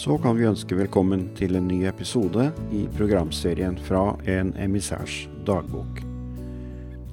[0.00, 6.00] så kan vi ønske velkommen til en ny episode i programserien fra En emissærs dagbok.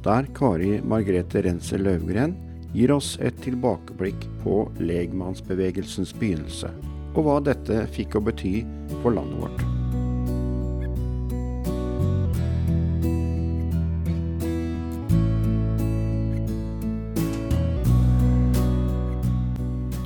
[0.05, 2.37] Der Kari Margrethe Renser Løvgren
[2.71, 6.71] gir oss et tilbakeblikk på legmannsbevegelsens begynnelse,
[7.11, 8.61] og hva dette fikk å bety
[9.01, 9.76] for landet vårt.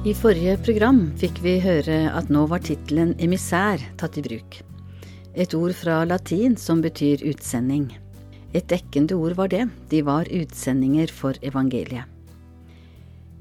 [0.02, 4.56] I forrige program fikk vi høre at nå var tittelen emissær tatt i bruk.
[5.38, 7.84] Et ord fra latin som betyr utsending.
[8.58, 12.10] Et dekkende ord var det, de var utsendinger for evangeliet.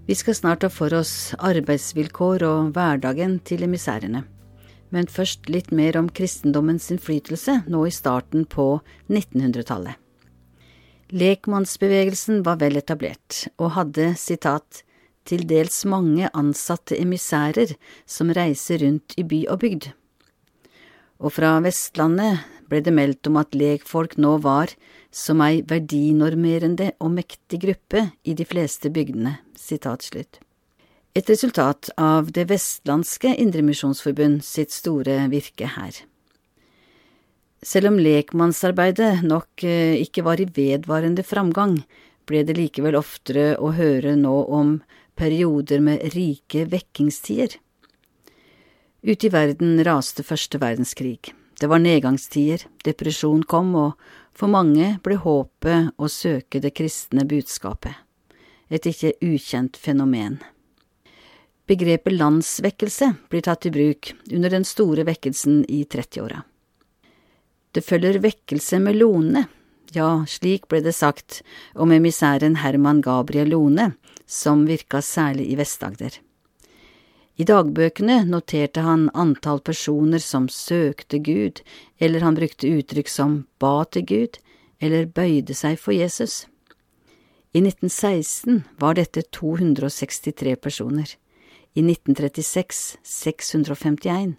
[0.05, 4.27] Vi skal snart ta for oss arbeidsvilkår og hverdagen til emissærene.
[4.92, 8.69] Men først litt mer om kristendommens innflytelse nå i starten på
[9.08, 9.97] 1900-tallet.
[11.08, 14.84] Lekmannsbevegelsen var vel etablert, og hadde, sitat,
[15.28, 17.74] til dels mange ansatte emissærer
[18.08, 19.90] som reiser rundt i by og bygd.
[21.20, 22.40] Og fra Vestlandet
[22.70, 24.72] ble det meldt om at lekfolk nå var
[25.12, 29.36] som ei verdinormerende og mektig gruppe i de fleste bygdene.
[31.18, 36.04] Et resultat av det vestlandske Indremisjonsforbund sitt store virke her.
[37.60, 41.82] Selv om lekmannsarbeidet nok eh, ikke var i vedvarende framgang,
[42.24, 44.78] ble det likevel oftere å høre nå om
[45.20, 47.58] perioder med rike vekkingstider.
[49.02, 51.32] Ute i verden raste første verdenskrig.
[51.60, 53.98] Det var nedgangstider, depresjon kom, og
[54.32, 57.92] for mange ble håpet å søke det kristne budskapet.
[58.72, 60.38] Et ikke ukjent fenomen.
[61.68, 66.41] Begrepet landsvekkelse blir tatt i bruk under den store vekkelsen i 30-åra.
[67.70, 69.44] Det følger vekkelse med Lone,
[69.94, 71.42] ja, slik ble det sagt
[71.74, 73.92] om emissæren Herman Gabriel Lone,
[74.27, 76.20] som virka særlig i Vest-Agder.
[77.41, 81.62] I dagbøkene noterte han antall personer som søkte Gud,
[81.98, 84.38] eller han brukte uttrykk som ba til Gud,
[84.81, 86.44] eller bøyde seg for Jesus.
[87.56, 91.16] I 1916 var dette 263 personer,
[91.75, 94.36] i 1936 651,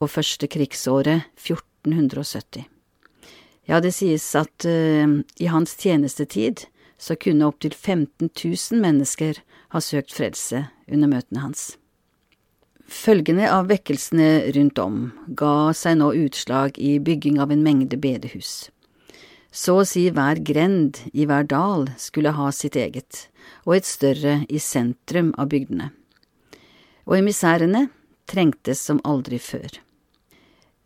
[0.00, 2.79] og første krigsåret 1470.
[3.70, 6.64] Ja, det sies at uh, i hans tjenestetid
[6.98, 9.38] så kunne opptil 15 000 mennesker
[9.70, 11.76] ha søkt frelse under møtene hans.
[12.90, 14.96] Følgene av vekkelsene rundt om
[15.38, 18.72] ga seg nå utslag i bygging av en mengde bedehus.
[19.54, 23.28] Så å si hver grend i hver dal skulle ha sitt eget,
[23.66, 25.92] og et større i sentrum av bygdene.
[27.06, 27.86] Og emissærene
[28.30, 29.78] trengtes som aldri før.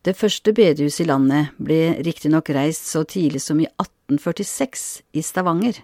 [0.05, 5.81] Det første bedehuset i landet ble riktignok reist så tidlig som i 1846 i Stavanger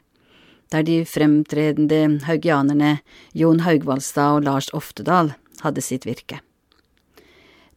[0.71, 2.99] der de fremtredende haugianerne
[3.35, 5.33] Jon Haugvaldstad og Lars Oftedal
[5.65, 6.41] hadde sitt virke.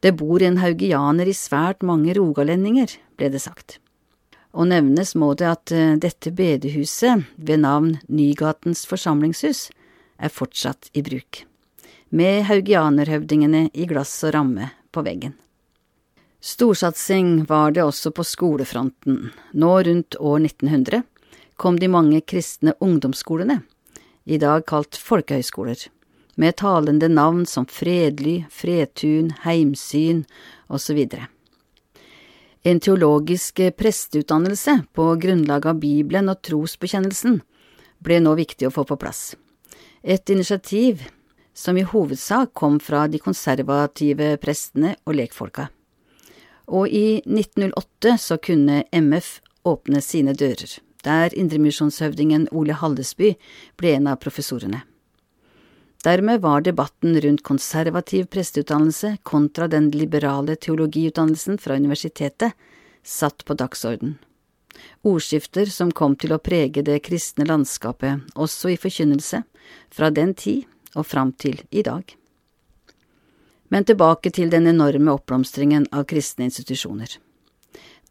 [0.04, 3.80] Det bor en haugianer i svært mange rogalendinger, ble det sagt.
[4.54, 9.70] Og nevnes må det at eh, dette bedehuset, ved navn Nygatens forsamlingshus,
[10.20, 11.46] er fortsatt i bruk,
[12.12, 15.34] med haugianerhøvdingene i glass og ramme på veggen.
[16.44, 21.04] Storsatsing var det også på skolefronten, nå rundt år 1900
[21.56, 23.62] kom de mange kristne ungdomsskolene,
[24.28, 25.86] i dag kalt folkehøyskoler,
[26.36, 30.26] med talende navn som Fredly, Fredtun, Heimsyn
[30.68, 31.00] osv.
[32.68, 37.38] En teologisk presteutdannelse på grunnlag av Bibelen og trosbekjennelsen
[38.04, 39.38] ble nå viktig å få på plass.
[40.04, 41.06] Et initiativ
[41.56, 45.70] som i hovedsak kom fra de konservative prestene og lekfolka.
[46.68, 53.34] Og i 1908 så kunne MF åpne sine dører der indremisjonshøvdingen Ole Hallesby
[53.79, 54.84] ble en av professorene.
[56.03, 62.57] Dermed var debatten rundt konservativ presteutdannelse kontra den liberale teologiutdannelsen fra universitetet
[63.03, 64.18] satt på dagsorden.
[65.03, 69.44] Ordskifter som kom til å prege det kristne landskapet også i forkynnelse,
[69.92, 72.04] fra den tid og fram til i dag.
[73.74, 77.16] Men tilbake til den enorme oppblomstringen av kristne institusjoner.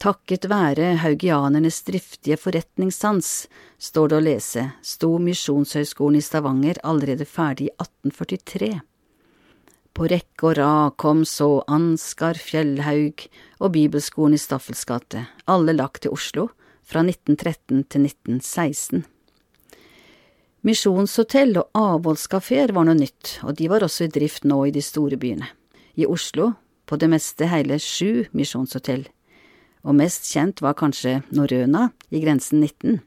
[0.03, 3.29] Takket være haugianernes driftige forretningssans,
[3.79, 8.73] står det å lese, sto Misjonshøgskolen i Stavanger allerede ferdig i 1843.
[9.95, 13.23] På rekke og rad kom så Ansgar Fjellhaug
[13.61, 16.49] og Bibelskolen i Staffels gate, alle lagt til Oslo,
[16.83, 19.05] fra 1913 til 1916.
[20.63, 24.83] Misjonshotell og avholdskafeer var noe nytt, og de var også i drift nå i de
[24.85, 25.49] store byene.
[25.99, 26.53] I Oslo,
[26.87, 29.09] på det meste hele sju misjonshotell
[29.83, 33.01] og mest kjent var kanskje Norrøna i grensen 19.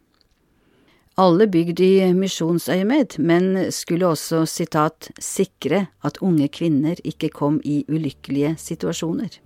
[1.16, 7.86] alle bygd i misjonsøyemed, men skulle også, sitat, sikre at unge kvinner ikke kom i
[7.88, 9.40] ulykkelige situasjoner.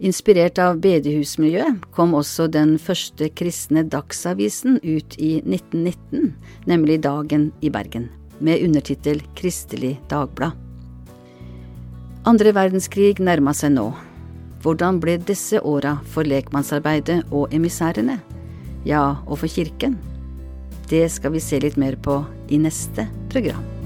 [0.00, 6.30] Inspirert av bedehusmiljøet kom også den første kristne dagsavisen ut i 1919,
[6.70, 8.06] nemlig Dagen i Bergen,
[8.40, 10.56] med undertittel Kristelig Dagblad.
[12.24, 13.90] Andre verdenskrig nærma seg nå.
[14.64, 18.16] Hvordan ble disse åra for lekmannsarbeidet og emissærene?
[18.88, 19.98] Ja, og for kirken?
[20.88, 23.79] Det skal vi se litt mer på i neste program.